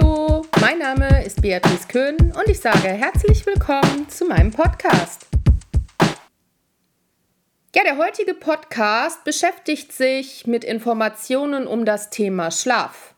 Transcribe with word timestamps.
Hallo, 0.00 0.44
mein 0.60 0.78
Name 0.78 1.24
ist 1.24 1.40
Beatrice 1.40 1.86
Köhn 1.88 2.16
und 2.16 2.48
ich 2.48 2.60
sage 2.60 2.88
herzlich 2.88 3.46
willkommen 3.46 4.08
zu 4.08 4.26
meinem 4.26 4.50
Podcast. 4.50 5.26
Ja, 7.74 7.84
der 7.84 7.96
heutige 7.96 8.34
Podcast 8.34 9.24
beschäftigt 9.24 9.92
sich 9.92 10.46
mit 10.46 10.64
Informationen 10.64 11.66
um 11.66 11.84
das 11.84 12.10
Thema 12.10 12.50
Schlaf. 12.50 13.14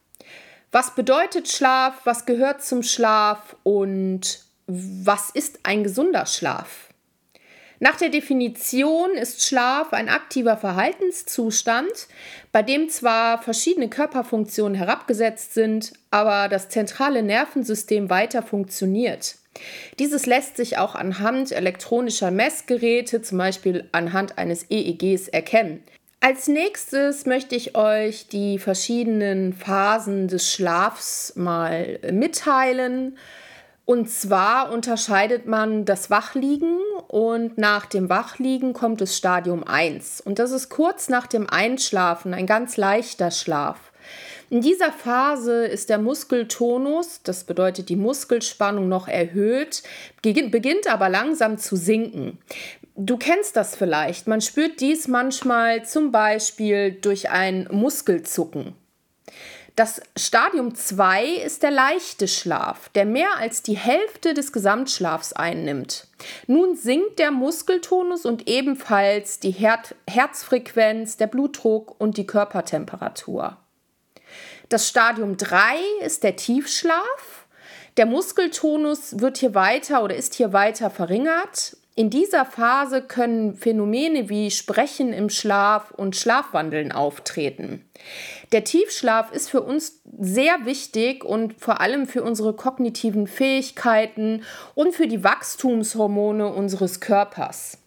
Was 0.71 0.95
bedeutet 0.95 1.49
Schlaf? 1.49 2.01
Was 2.05 2.27
gehört 2.27 2.63
zum 2.63 2.83
Schlaf? 2.83 3.57
Und 3.63 4.45
was 4.67 5.31
ist 5.31 5.61
ein 5.65 5.83
gesunder 5.83 6.27
Schlaf? 6.27 6.90
Nach 7.83 7.97
der 7.97 8.11
Definition 8.11 9.13
ist 9.13 9.43
Schlaf 9.43 9.95
ein 9.95 10.11
aktiver 10.11 10.59
Verhaltenszustand, 10.59 12.09
bei 12.53 12.63
dem 12.63 12.91
zwar 12.91 13.41
verschiedene 13.43 13.89
Körperfunktionen 13.89 14.75
herabgesetzt 14.75 15.55
sind, 15.55 15.95
aber 16.11 16.49
das 16.49 16.69
zentrale 16.69 17.23
Nervensystem 17.23 18.11
weiter 18.11 18.43
funktioniert. 18.43 19.37
Dieses 19.99 20.27
lässt 20.27 20.59
sich 20.59 20.77
auch 20.77 20.95
anhand 20.95 21.53
elektronischer 21.53 22.31
Messgeräte, 22.31 23.23
zum 23.23 23.39
Beispiel 23.39 23.89
anhand 23.93 24.37
eines 24.37 24.71
EEGs, 24.71 25.29
erkennen. 25.29 25.83
Als 26.21 26.49
nächstes 26.49 27.25
möchte 27.25 27.57
ich 27.57 27.77
euch 27.77 28.29
die 28.29 28.59
verschiedenen 28.59 29.55
Phasen 29.55 30.29
des 30.29 30.53
Schlafs 30.53 31.33
mal 31.35 31.99
mitteilen. 32.13 33.17
Und 33.91 34.09
zwar 34.09 34.71
unterscheidet 34.71 35.47
man 35.47 35.85
das 35.85 36.11
Wachliegen 36.11 36.79
und 37.09 37.59
nach 37.59 37.87
dem 37.87 38.09
Wachliegen 38.09 38.73
kommt 38.73 39.01
das 39.01 39.17
Stadium 39.17 39.65
1. 39.65 40.21
Und 40.21 40.39
das 40.39 40.53
ist 40.53 40.69
kurz 40.69 41.09
nach 41.09 41.27
dem 41.27 41.51
Einschlafen, 41.51 42.33
ein 42.33 42.47
ganz 42.47 42.77
leichter 42.77 43.33
Schlaf. 43.33 43.91
In 44.49 44.61
dieser 44.61 44.93
Phase 44.93 45.67
ist 45.67 45.91
der 45.91 45.99
Muskeltonus, 45.99 47.23
das 47.25 47.43
bedeutet 47.43 47.89
die 47.89 47.97
Muskelspannung, 47.97 48.89
noch 48.89 49.09
erhöht, 49.09 49.83
beginnt 50.23 50.87
aber 50.87 51.09
langsam 51.09 51.59
zu 51.59 51.75
sinken. 51.75 52.39
Du 52.95 53.17
kennst 53.17 53.57
das 53.57 53.75
vielleicht. 53.75 54.29
Man 54.29 54.41
spürt 54.41 54.81
dies 54.81 55.09
manchmal 55.09 55.85
zum 55.85 56.13
Beispiel 56.13 56.93
durch 56.93 57.31
ein 57.31 57.67
Muskelzucken. 57.73 58.77
Das 59.77 60.01
Stadium 60.17 60.75
2 60.75 61.27
ist 61.27 61.63
der 61.63 61.71
leichte 61.71 62.29
Schlaf, 62.29 62.89
der 62.91 63.05
mehr 63.05 63.37
als 63.39 63.63
die 63.63 63.77
Hälfte 63.77 64.35
des 64.35 64.53
Gesamtschlafs 64.53 65.33
einnimmt. 65.33 66.07
Nun 66.47 66.77
sinkt 66.77 67.19
der 67.19 67.31
Muskeltonus 67.31 68.27
und 68.27 68.49
ebenfalls 68.49 69.39
die 69.39 69.53
Her 69.53 69.83
Herzfrequenz, 70.09 71.17
der 71.17 71.29
Blutdruck 71.29 71.99
und 72.01 72.17
die 72.17 72.27
Körpertemperatur. 72.27 73.57
Das 74.69 74.89
Stadium 74.89 75.37
3 75.37 75.59
ist 76.05 76.23
der 76.23 76.37
Tiefschlaf. 76.37 77.47
Der 77.97 78.07
Muskeltonus 78.07 79.19
wird 79.21 79.39
hier 79.39 79.55
weiter 79.55 80.03
oder 80.03 80.15
ist 80.15 80.35
hier 80.35 80.53
weiter 80.53 80.91
verringert 80.91 81.77
in 81.97 82.09
dieser 82.09 82.45
Phase 82.45 83.03
können 83.03 83.55
Phänomene 83.55 84.29
wie 84.29 84.51
Sprechen 84.51 85.13
im 85.13 85.29
Schlaf 85.29 85.91
und 85.91 86.17
Schlafwandeln 86.17 86.93
auftreten. 86.93 87.85
Der 88.53 88.65
Tiefschlaf 88.65 89.33
ist 89.33 89.51
für 89.51 89.61
uns 89.61 90.01
sehr 90.19 90.65
wichtig 90.65 91.25
und 91.25 91.61
vor 91.61 91.81
allem 91.81 92.07
für 92.07 92.23
unsere 92.23 92.55
kognitiven 92.55 93.27
Fähigkeiten 93.27 94.45
und 94.75 94.95
für 94.95 95.09
die 95.09 95.25
Wachstumshormone 95.25 96.49
unseres 96.49 97.01
Körpers. 97.01 97.80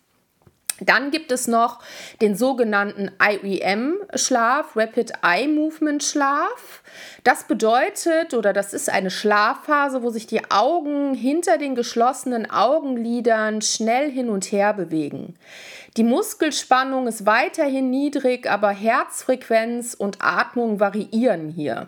Dann 0.85 1.11
gibt 1.11 1.31
es 1.31 1.47
noch 1.47 1.79
den 2.21 2.35
sogenannten 2.35 3.11
IEM-Schlaf, 3.21 4.75
Rapid 4.75 5.13
Eye 5.21 5.47
Movement 5.47 6.03
Schlaf. 6.03 6.83
Das 7.23 7.45
bedeutet 7.45 8.33
oder 8.33 8.53
das 8.53 8.73
ist 8.73 8.89
eine 8.89 9.11
Schlafphase, 9.11 10.03
wo 10.03 10.09
sich 10.09 10.27
die 10.27 10.49
Augen 10.51 11.13
hinter 11.13 11.57
den 11.57 11.75
geschlossenen 11.75 12.49
Augenlidern 12.49 13.61
schnell 13.61 14.11
hin 14.11 14.29
und 14.29 14.51
her 14.51 14.73
bewegen. 14.73 15.35
Die 15.95 16.03
Muskelspannung 16.03 17.05
ist 17.05 17.27
weiterhin 17.27 17.91
niedrig, 17.91 18.49
aber 18.49 18.71
Herzfrequenz 18.71 19.93
und 19.93 20.17
Atmung 20.21 20.79
variieren 20.79 21.49
hier. 21.49 21.87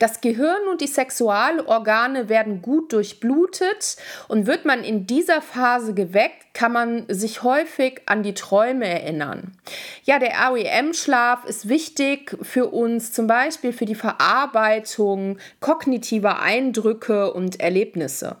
Das 0.00 0.20
Gehirn 0.20 0.66
und 0.68 0.80
die 0.80 0.88
Sexualorgane 0.88 2.28
werden 2.28 2.60
gut 2.60 2.92
durchblutet 2.92 3.98
und 4.26 4.48
wird 4.48 4.64
man 4.64 4.82
in 4.82 5.06
dieser 5.06 5.40
Phase 5.42 5.94
geweckt, 5.94 6.54
kann 6.54 6.72
man 6.72 7.04
sich 7.08 7.44
häufig 7.44 8.02
an 8.06 8.24
die 8.24 8.34
Träume 8.34 8.86
erinnern. 8.86 9.56
Ja, 10.02 10.18
der 10.18 10.32
REM-Schlaf 10.32 11.44
ist 11.44 11.68
wichtig 11.68 12.36
für 12.42 12.66
uns, 12.66 13.12
zum 13.12 13.28
Beispiel 13.28 13.72
für 13.72 13.86
die 13.86 13.94
Verarbeitung 13.94 15.38
kognitiver 15.60 16.40
Eindrücke 16.40 17.32
und 17.32 17.60
Erlebnisse. 17.60 18.38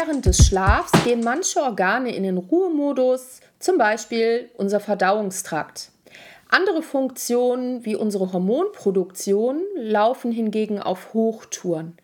Während 0.00 0.26
des 0.26 0.46
Schlafs 0.46 0.92
gehen 1.02 1.24
manche 1.24 1.60
Organe 1.60 2.14
in 2.14 2.22
den 2.22 2.38
Ruhemodus, 2.38 3.40
zum 3.58 3.78
Beispiel 3.78 4.48
unser 4.56 4.78
Verdauungstrakt. 4.78 5.90
Andere 6.48 6.82
Funktionen 6.82 7.84
wie 7.84 7.96
unsere 7.96 8.32
Hormonproduktion 8.32 9.60
laufen 9.74 10.30
hingegen 10.30 10.78
auf 10.78 11.14
Hochtouren. 11.14 11.96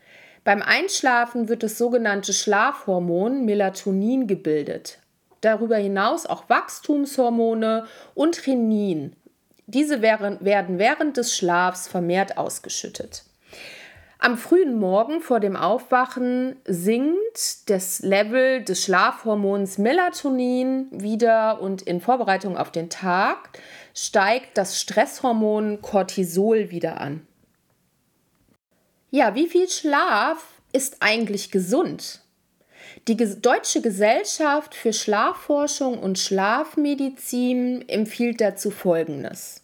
Beim 0.43 0.61
Einschlafen 0.61 1.49
wird 1.49 1.63
das 1.63 1.79
sogenannte 1.79 2.33
Schlafhormon 2.33 3.45
Melatonin 3.45 4.27
gebildet. 4.27 4.99
Darüber 5.41 5.77
hinaus 5.77 6.27
auch 6.27 6.49
Wachstumshormone 6.49 7.87
und 8.17 8.45
Renin. 8.49 9.15
Diese 9.69 10.03
werden 10.03 10.39
während 10.41 11.17
des 11.17 11.37
Schlafs 11.37 11.87
vermehrt 11.87 12.39
ausgeschüttet. 12.39 13.23
Am 14.25 14.39
frühen 14.39 14.79
Morgen 14.79 15.21
vor 15.21 15.39
dem 15.39 15.55
Aufwachen 15.55 16.57
sinkt 16.65 17.69
das 17.69 18.01
Level 18.01 18.65
des 18.65 18.83
Schlafhormons 18.83 19.77
Melatonin 19.77 20.89
wieder 20.91 21.61
und 21.61 21.83
in 21.83 22.01
Vorbereitung 22.01 22.57
auf 22.57 22.73
den 22.73 22.89
Tag 22.89 23.51
steigt 23.95 24.57
das 24.57 24.81
Stresshormon 24.81 25.83
Cortisol 25.83 26.71
wieder 26.71 27.03
an. 27.03 27.27
Ja, 29.11 29.35
wie 29.35 29.47
viel 29.47 29.69
Schlaf 29.69 30.43
ist 30.73 30.97
eigentlich 31.01 31.51
gesund? 31.51 32.23
Die 33.07 33.19
Deutsche 33.19 33.83
Gesellschaft 33.83 34.75
für 34.75 34.95
Schlafforschung 34.95 35.99
und 35.99 36.19
Schlafmedizin 36.19 37.87
empfiehlt 37.91 38.41
dazu 38.41 38.71
Folgendes. 38.71 39.64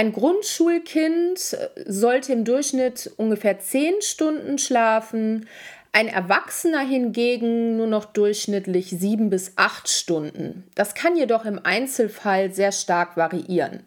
Ein 0.00 0.12
Grundschulkind 0.12 1.58
sollte 1.84 2.32
im 2.32 2.46
Durchschnitt 2.46 3.12
ungefähr 3.18 3.58
10 3.58 4.00
Stunden 4.00 4.56
schlafen, 4.56 5.46
ein 5.92 6.08
Erwachsener 6.08 6.80
hingegen 6.80 7.76
nur 7.76 7.86
noch 7.86 8.06
durchschnittlich 8.06 8.88
7 8.88 9.28
bis 9.28 9.52
8 9.56 9.90
Stunden. 9.90 10.64
Das 10.74 10.94
kann 10.94 11.16
jedoch 11.16 11.44
im 11.44 11.60
Einzelfall 11.62 12.50
sehr 12.50 12.72
stark 12.72 13.18
variieren. 13.18 13.82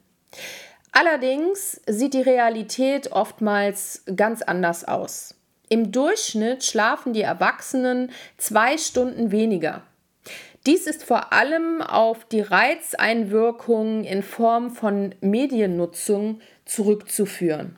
Allerdings 0.91 1.81
sieht 1.88 2.13
die 2.13 2.22
Realität 2.22 3.12
oftmals 3.12 4.03
ganz 4.16 4.44
anders 4.44 4.85
aus. 4.85 5.34
Im 5.68 5.91
Durchschnitt 5.91 6.63
schlafen 6.63 7.13
die 7.13 7.23
Erwachsenen 7.23 8.12
zwei 8.38 8.78
Stunden 8.78 9.31
weniger. 9.31 9.81
Dies 10.66 10.88
ist 10.88 11.03
vor 11.03 11.34
allem 11.34 11.81
auf 11.81 12.24
die 12.24 12.40
Reizeinwirkung 12.40 14.06
in 14.06 14.24
Form 14.24 14.72
von 14.72 15.13
Mediennutzung 15.19 16.40
zurückzuführen. 16.63 17.78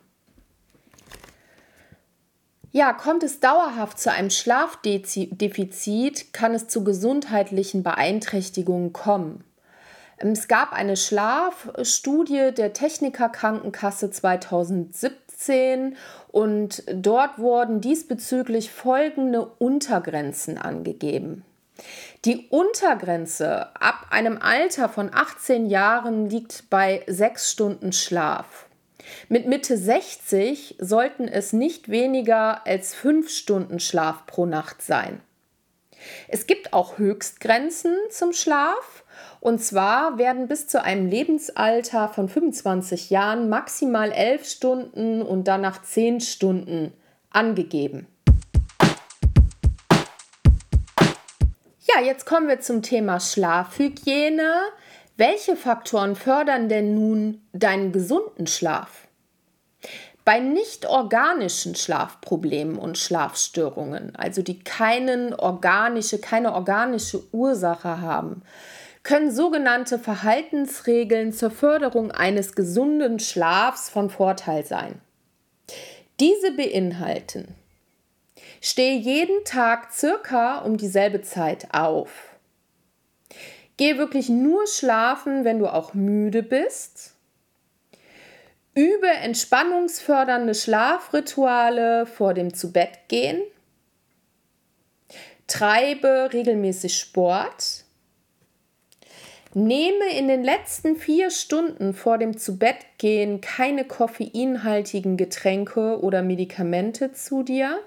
Ja, 2.70 2.92
kommt 2.92 3.24
es 3.24 3.40
dauerhaft 3.40 3.98
zu 3.98 4.12
einem 4.12 4.30
Schlafdefizit, 4.30 6.32
kann 6.32 6.54
es 6.54 6.68
zu 6.68 6.84
gesundheitlichen 6.84 7.82
Beeinträchtigungen 7.82 8.92
kommen. 8.92 9.42
Es 10.18 10.46
gab 10.46 10.72
eine 10.72 10.96
Schlafstudie 10.96 12.52
der 12.52 12.72
Techniker 12.72 13.30
Krankenkasse 13.30 14.10
2017 14.10 15.96
und 16.28 16.84
dort 16.92 17.38
wurden 17.38 17.80
diesbezüglich 17.80 18.70
folgende 18.70 19.44
Untergrenzen 19.44 20.56
angegeben. 20.56 21.44
Die 22.24 22.48
Untergrenze 22.48 23.74
ab 23.80 24.06
einem 24.10 24.38
Alter 24.40 24.88
von 24.88 25.12
18 25.12 25.66
Jahren 25.66 26.28
liegt 26.28 26.70
bei 26.70 27.02
6 27.06 27.50
Stunden 27.50 27.92
Schlaf. 27.92 28.66
Mit 29.28 29.46
Mitte 29.46 29.76
60 29.76 30.76
sollten 30.78 31.28
es 31.28 31.52
nicht 31.52 31.88
weniger 31.88 32.66
als 32.66 32.94
5 32.94 33.30
Stunden 33.30 33.78
Schlaf 33.78 34.26
pro 34.26 34.46
Nacht 34.46 34.82
sein. 34.82 35.20
Es 36.28 36.46
gibt 36.46 36.72
auch 36.72 36.98
Höchstgrenzen 36.98 37.94
zum 38.10 38.32
Schlaf. 38.32 39.04
Und 39.40 39.62
zwar 39.62 40.18
werden 40.18 40.48
bis 40.48 40.66
zu 40.66 40.82
einem 40.82 41.06
Lebensalter 41.06 42.08
von 42.08 42.28
25 42.28 43.10
Jahren 43.10 43.48
maximal 43.48 44.12
11 44.12 44.48
Stunden 44.48 45.22
und 45.22 45.48
danach 45.48 45.82
10 45.82 46.20
Stunden 46.20 46.92
angegeben. 47.30 48.06
Ja, 51.96 52.02
jetzt 52.02 52.26
kommen 52.26 52.46
wir 52.46 52.60
zum 52.60 52.82
Thema 52.82 53.20
Schlafhygiene. 53.20 54.52
Welche 55.16 55.56
Faktoren 55.56 56.14
fördern 56.14 56.68
denn 56.68 56.94
nun 56.94 57.40
deinen 57.54 57.90
gesunden 57.90 58.46
Schlaf? 58.46 59.08
Bei 60.24 60.38
nicht 60.40 60.86
organischen 60.86 61.74
Schlafproblemen 61.74 62.76
und 62.76 62.98
Schlafstörungen, 62.98 64.14
also 64.14 64.42
die 64.42 64.58
keinen 64.58 65.32
organische, 65.32 66.18
keine 66.18 66.52
organische 66.52 67.22
Ursache 67.32 68.00
haben, 68.02 68.42
können 69.02 69.30
sogenannte 69.30 69.98
Verhaltensregeln 69.98 71.32
zur 71.32 71.50
Förderung 71.50 72.10
eines 72.10 72.54
gesunden 72.54 73.20
Schlafs 73.20 73.88
von 73.88 74.10
Vorteil 74.10 74.66
sein. 74.66 75.00
Diese 76.20 76.52
beinhalten 76.52 77.54
Stehe 78.68 78.98
jeden 78.98 79.44
Tag 79.44 79.92
circa 79.92 80.58
um 80.58 80.76
dieselbe 80.76 81.22
Zeit 81.22 81.68
auf. 81.72 82.34
Gehe 83.76 83.96
wirklich 83.96 84.28
nur 84.28 84.66
schlafen, 84.66 85.44
wenn 85.44 85.60
du 85.60 85.68
auch 85.68 85.94
müde 85.94 86.42
bist. 86.42 87.14
Übe 88.74 89.06
entspannungsfördernde 89.22 90.56
Schlafrituale 90.56 92.06
vor 92.06 92.34
dem 92.34 92.54
Zubettgehen. 92.54 93.40
Treibe 95.46 96.30
regelmäßig 96.32 96.98
Sport. 96.98 97.84
Nehme 99.54 100.08
in 100.18 100.26
den 100.26 100.42
letzten 100.42 100.96
vier 100.96 101.30
Stunden 101.30 101.94
vor 101.94 102.18
dem 102.18 102.36
Zubettgehen 102.36 103.40
keine 103.40 103.84
koffeinhaltigen 103.84 105.16
Getränke 105.16 106.00
oder 106.00 106.22
Medikamente 106.22 107.12
zu 107.12 107.44
dir. 107.44 107.78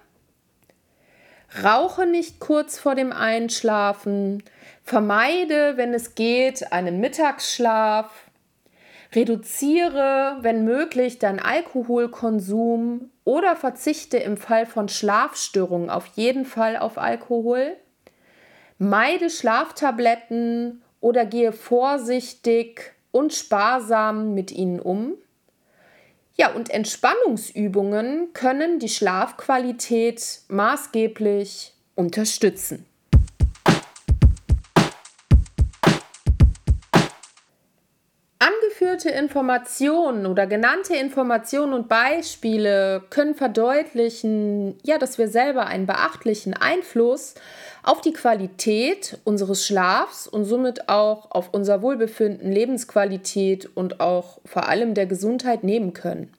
Rauche 1.64 2.06
nicht 2.06 2.40
kurz 2.40 2.78
vor 2.78 2.96
dem 2.96 3.12
Einschlafen. 3.12 4.44
Vermeide, 4.84 5.78
wenn 5.78 5.94
es 5.94 6.16
geht, 6.16 6.72
einen 6.72 7.00
Mittagsschlaf. 7.00 8.12
Reduziere, 9.14 10.38
wenn 10.42 10.64
möglich, 10.64 11.18
deinen 11.18 11.40
Alkoholkonsum 11.40 13.10
oder 13.24 13.56
verzichte 13.56 14.18
im 14.18 14.38
Fall 14.38 14.68
von 14.68 14.88
Schlafstörungen 14.88 15.90
auf 15.90 16.06
jeden 16.14 16.46
Fall 16.46 16.78
auf 16.78 17.00
Alkohol. 17.00 17.76
Meide 18.78 19.32
Schlaftabletten 19.32 20.84
oder 21.02 21.26
gehe 21.26 21.52
vorsichtig 21.52 22.94
und 23.12 23.34
sparsam 23.34 24.36
mit 24.36 24.52
ihnen 24.52 24.80
um. 24.80 25.16
Ja, 26.40 26.54
und 26.54 26.70
Entspannungsübungen 26.70 28.32
können 28.32 28.80
die 28.80 28.88
Schlafqualität 28.88 30.40
maßgeblich 30.48 31.74
unterstützen. 31.96 32.86
Angeführte 38.80 39.10
Informationen 39.10 40.26
oder 40.26 40.48
genannte 40.48 40.96
Informationen 40.96 41.74
und 41.74 41.90
Beispiele 41.90 43.04
können 43.10 43.36
verdeutlichen, 43.36 44.78
ja, 44.84 44.98
dass 44.98 45.18
wir 45.18 45.28
selber 45.28 45.66
einen 45.66 45.86
beachtlichen 45.86 46.54
Einfluss 46.54 47.36
auf 47.84 48.00
die 48.00 48.14
Qualität 48.14 49.18
unseres 49.26 49.66
Schlafs 49.66 50.28
und 50.28 50.46
somit 50.46 50.88
auch 50.88 51.30
auf 51.32 51.50
unser 51.52 51.82
Wohlbefinden, 51.82 52.54
Lebensqualität 52.54 53.70
und 53.76 54.00
auch 54.00 54.40
vor 54.46 54.70
allem 54.70 54.94
der 54.94 55.08
Gesundheit 55.08 55.66
nehmen 55.66 55.92
können. 55.94 56.32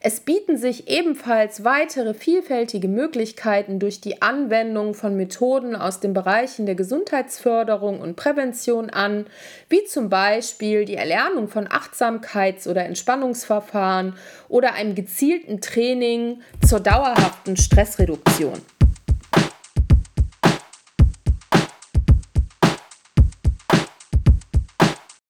Es 0.00 0.20
bieten 0.20 0.56
sich 0.56 0.88
ebenfalls 0.88 1.64
weitere 1.64 2.14
vielfältige 2.14 2.86
Möglichkeiten 2.86 3.80
durch 3.80 4.00
die 4.00 4.22
Anwendung 4.22 4.94
von 4.94 5.16
Methoden 5.16 5.74
aus 5.74 5.98
den 5.98 6.14
Bereichen 6.14 6.66
der 6.66 6.76
Gesundheitsförderung 6.76 8.00
und 8.00 8.14
Prävention 8.14 8.90
an, 8.90 9.26
wie 9.68 9.84
zum 9.84 10.08
Beispiel 10.08 10.84
die 10.84 10.94
Erlernung 10.94 11.48
von 11.48 11.66
Achtsamkeits- 11.66 12.68
oder 12.68 12.84
Entspannungsverfahren 12.84 14.14
oder 14.48 14.74
einem 14.74 14.94
gezielten 14.94 15.60
Training 15.60 16.42
zur 16.64 16.78
dauerhaften 16.78 17.56
Stressreduktion. 17.56 18.60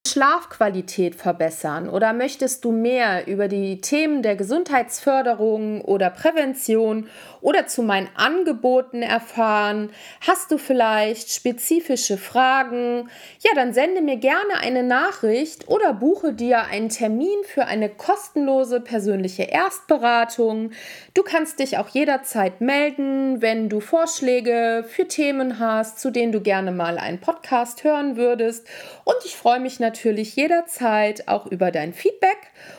Schlafqualität 0.09 1.17
verbessern 1.17 1.89
oder 1.89 2.13
möchtest 2.13 2.65
du 2.65 2.73
mehr 2.73 3.27
über 3.27 3.49
die 3.49 3.81
Themen 3.81 4.23
der 4.23 4.37
Gesundheitsförderung 4.37 5.83
oder 5.83 6.09
Prävention 6.09 7.09
oder 7.41 7.67
zu 7.67 7.83
meinen 7.83 8.09
Angeboten 8.15 9.03
erfahren? 9.03 9.91
Hast 10.27 10.51
du 10.51 10.57
vielleicht 10.59 11.31
spezifische 11.31 12.17
Fragen? 12.17 13.11
Ja, 13.41 13.51
dann 13.55 13.75
sende 13.75 14.01
mir 14.01 14.17
gerne 14.17 14.59
eine 14.61 14.83
Nachricht 14.83 15.69
oder 15.69 15.93
buche 15.93 16.33
dir 16.33 16.65
einen 16.65 16.89
Termin 16.89 17.45
für 17.45 17.67
eine 17.67 17.91
kostenlose 17.91 18.81
persönliche 18.81 19.43
Erstberatung. 19.43 20.71
Du 21.13 21.23
kannst 21.23 21.59
dich 21.59 21.77
auch 21.77 21.89
jederzeit 21.89 22.61
melden, 22.61 23.43
wenn 23.43 23.69
du 23.69 23.81
Vorschläge 23.81 24.87
für 24.89 25.07
Themen 25.07 25.59
hast, 25.59 26.01
zu 26.01 26.11
denen 26.11 26.33
du 26.33 26.41
gerne 26.41 26.73
mal 26.73 26.97
einen 26.97 27.21
Podcast 27.21 27.85
hören 27.85 28.17
würdest. 28.17 28.67
Und 29.05 29.17
ich 29.25 29.37
freue 29.37 29.61
mich 29.61 29.79
natürlich 29.81 29.98
natürlich 29.99 30.37
jederzeit 30.37 31.27
auch 31.27 31.47
über 31.47 31.73
dein 31.73 31.93
Feedback 31.93 32.39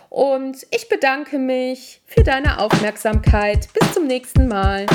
und 0.10 0.66
ich 0.72 0.88
bedanke 0.88 1.38
mich 1.38 2.02
für 2.06 2.24
deine 2.24 2.60
Aufmerksamkeit. 2.60 3.68
Bis 3.74 3.94
zum 3.94 4.08
nächsten 4.08 4.48
Mal. 4.48 4.86